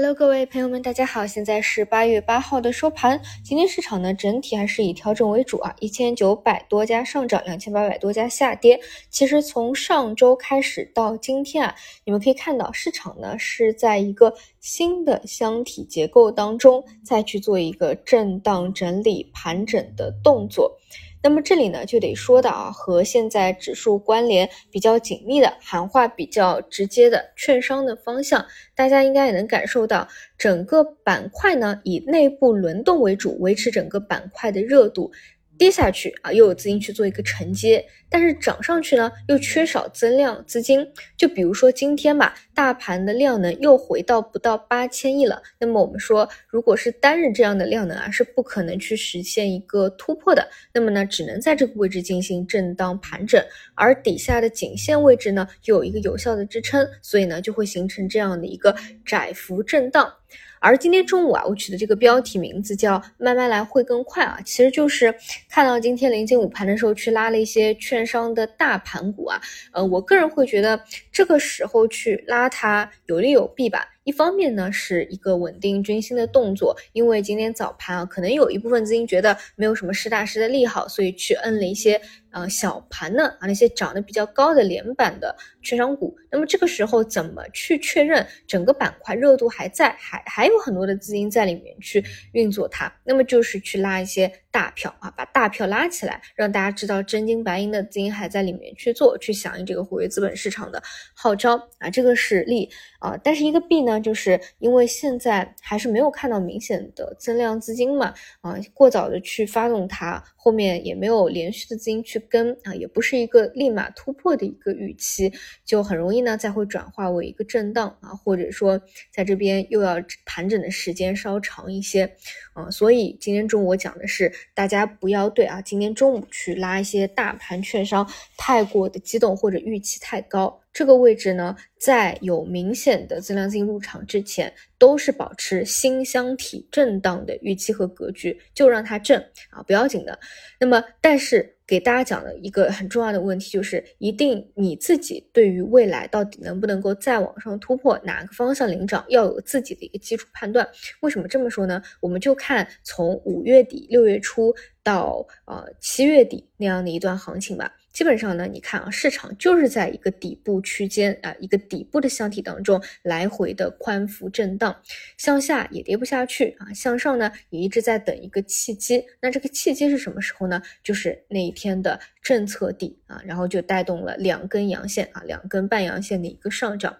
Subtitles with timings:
[0.00, 3.20] Hello，各位朋友们，大家好，现在是八月八号的收盘。
[3.44, 8.78] 今天市场呢整体还是以调整为主啊，一千九百多家上涨，两千八百多家下跌。
[9.10, 11.74] 其实从上周开始到今天啊，
[12.04, 20.78] 你们可以看到市场呢是在一个新的箱体结构当中，再去做一个震荡整理盘整的动作。
[21.22, 30.06] 那么这里呢，就得说到啊，和现在指数关联比较紧密的、喊话比较直接的券商的方向，大家应该也能感受到，
[30.38, 35.10] 整个板块呢以内部轮动为主，维持整个板块的热度。
[35.58, 40.86] 跌下去啊，又有资金去做一个承接，但是涨上去呢，又缺少增量资金。
[41.16, 45.42] 就比如说今天吧，大盘的量能又回到不到八千亿了。
[45.58, 50.48] 那么我们说，如果是单日这样的量能啊，是不可能去实现一个突破的。
[50.72, 60.14] 那么呢，只能在这个位置进行震荡盘整，而底下的颈线位置呢，又有一个有效的支撑，所以呢，就会形成这样的一个窄幅震荡。
[60.60, 65.14] 而今天中午啊，我取的这个标题名字叫“慢慢来会更快”啊，其实就是
[65.48, 69.40] 看到今天临近午盘的时候去拉了一些券商的大盘股啊，
[69.72, 70.80] 呃，我个人会觉得
[71.12, 73.88] 这个时候去拉它有利有弊吧。
[74.04, 82.00] 一方面呢，是一个稳定军心的动作，因为今天早盘啊，可能有一部分资金觉得没有什么实打实的利好，所以去摁了一些
[82.30, 85.36] 呃小盘的啊那些涨得比较高的连板的
[85.68, 86.16] 券商股。
[86.30, 92.02] 那么这个时候怎么去确认整个板块热度还在，还还有很多的资金在里面去
[92.32, 92.90] 运作它？
[93.04, 100.82] 那么就是去拉一些大票啊，把大票拉起来，让大家知道真金白银的资金还在里面去做，去响应这个活跃资本市场的
[101.14, 102.68] 号召啊，这个是利
[103.00, 103.16] 啊。
[103.22, 104.00] 但是一个弊呢？
[104.00, 115.30] 就是因为现在还是没有看到明显的增量资金嘛，啊，过早的去发动它，后面也没有连续的资金去跟啊，也不是一个立马突破的一个预期，
[115.62, 118.80] 就很容易呢再会转化为一个震荡啊，或者说
[119.12, 122.10] 在这边又要盘整的时间稍长一些
[122.54, 130.62] 啊，所以今天中午我讲的是大家不要对啊，今天中午去拉一些大盘券商太过的激动或者预期太高。
[130.72, 139.20] 这个位置呢，在有明显的增量资金入场之前，都是保持新箱体震荡的预期和格局，就让它震
[139.50, 140.18] 啊，不要紧的。
[140.60, 150.68] 那么，但是给大家讲的一个很重要的问题就是，一定你自己对于未来到底能不能够再往上突破，哪个方向领涨，要有自己的一个基础判断。
[151.00, 151.82] 为什么这么说呢？
[152.00, 157.72] 我们就看从五月底、六月初到呃七月底那样的一段行情吧。
[157.92, 164.80] 基本上呢，你看啊，市场就是在一个底部区间啊，一个底部的箱体当中来回的宽幅震荡，
[165.16, 169.04] 向下也跌不下去啊，向上呢也一直在等一个契机。
[169.20, 170.62] 那这个契机是什么时候呢？
[170.84, 176.96] 就是那一天的政策底啊，然后就带动了两根阳线啊，两根半阳线的一个上涨。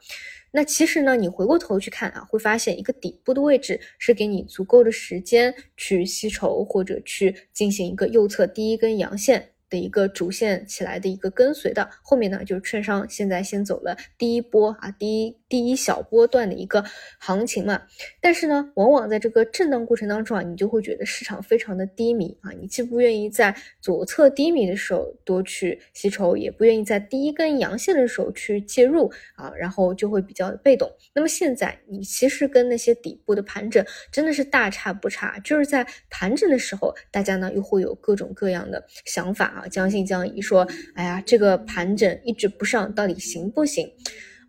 [0.51, 9.51] 那其实呢，你回过头去看啊，会发现一个底部的位置是给你足够的时间去吸筹或者去进行一个右侧第一根阳线。
[9.71, 16.85] 的一个主线起来的一个跟随的，后面呢就是券商现在先走了第一波啊，第一第一小波段的一个
[17.19, 17.83] 行情嘛。
[18.21, 30.91] 但是呢，往往在这个震荡过程当中啊，你就会觉得市场非常的低迷啊，你既不愿意在左侧低迷的时候多去吸筹，也不愿意在第一根阳线的时候去介入啊，然后就会比较被动。
[31.13, 39.58] 那么现在你其实跟那些底部的盘整真的是大差不差，就是在盘整的时候，大家呢又会有各种各样的想法。
[39.59, 43.91] 啊，将信将疑说，哎呀，这个盘整一直不上，到底行不行？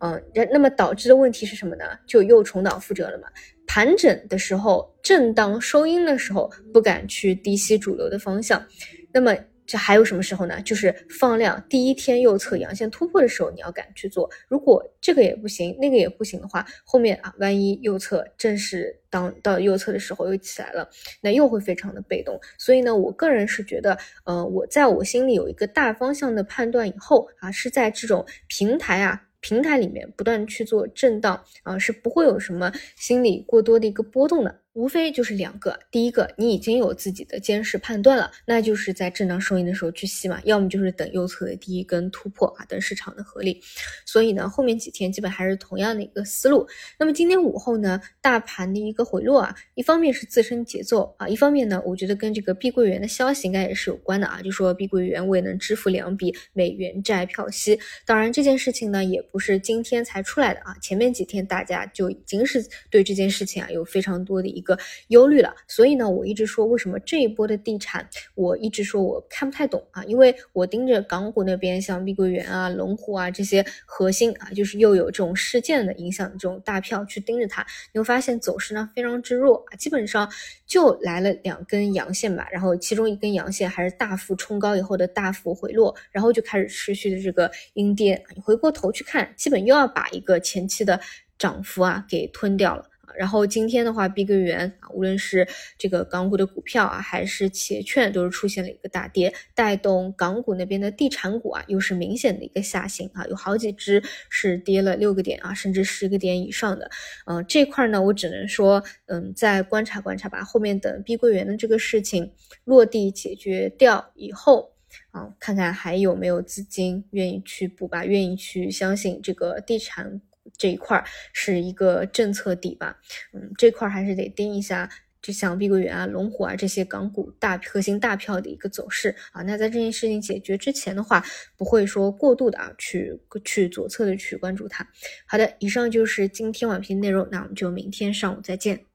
[0.00, 0.22] 嗯，
[0.52, 1.84] 那么导致的问题是什么呢？
[2.06, 3.28] 就又重蹈覆辙了嘛。
[3.66, 8.64] 盘整的时候，震荡收阴的时候，不敢去低吸主流的方向，
[9.12, 9.36] 那么。
[9.70, 10.60] 这还有什么时候呢？
[10.62, 14.28] 就是放量第一天右侧阳线突破的时候，你要敢去做。
[14.48, 22.36] 如果这个也不行，那个也不行的话，后面啊，万一右侧正是当到右侧的时候又起来了，那又会非常的被动。
[22.58, 29.22] 所以呢，我个人是觉得，呃，我在我心里有一个大方向的判断以后啊，是在这种平台啊。
[29.42, 35.76] 平台里面不断去做震荡啊，是不会有什么心理过多的一个波动的，无非就是两个。
[35.90, 43.60] 第一个，你已经有自己的监视判断了，那就是在震荡收阴的时候去吸嘛，要么就是等右侧的第一根突破啊，等市场的合力。
[44.06, 46.68] 所以呢，后面几天基本还是同样的一个思路。
[46.98, 57.76] 那么今天午后呢，大盘的一个回落啊，一方面是自身节奏啊，一方面呢，我觉得跟这个碧桂园的消息应该也是有关的啊，就说碧桂园未能支付两笔美元债票息。
[58.06, 64.78] 当然这件事情呢，也不是今天才出来的啊，前面几天大家就已经是对这件事情啊有非常多的一个个
[65.08, 65.52] 忧虑了。
[65.66, 80.30] 所以呢，我一直说为什么这一波的地产，我一直说我看不太懂啊，因为我盯着港股那边，像碧桂园啊、龙湖啊这些核心啊，就是又有这种事件的影响这种大票去盯着它，你会发现走势呢非常之弱啊，基本上
[80.66, 91.00] 就来了两根阳线吧，然后其中一根阳线还是大幅冲高以后的大幅回落，然后就开始持续的这个阴跌，你回过头去看，基本又要把一个前期的
[91.38, 92.89] 涨幅啊给吞掉了。
[93.20, 95.46] 然后今天的话，碧桂园啊，无论是
[95.76, 106.90] 这个港股的股票啊，还是企业券，都是出现了一个大跌，带动港股那边的地产股啊，又是明显的一个下行啊，有好几只是跌了六个点啊，甚至十个点以上的。
[107.26, 110.42] 嗯，这块呢，我只能说，嗯，再观察观察吧。
[110.42, 112.32] 后面等碧桂园的这个事情
[112.64, 114.72] 落地解决掉以后
[115.10, 120.22] 啊，看看还有没有资金愿意去补吧，愿意去相信这个地产。
[120.60, 121.02] 这一块
[121.32, 122.98] 是一个政策底吧，
[123.32, 124.90] 嗯，这块还是得盯一下，
[125.22, 129.40] 就像碧桂园啊、龙湖啊这些港股大核心大票的一个走势啊。
[129.42, 131.24] 那在这件事情解决之前的话，
[131.56, 134.86] 不会说过度的啊去去左侧的去关注它。
[135.26, 138.89] 好的，以上就是今天晚评内容，那我们就明天上午再见。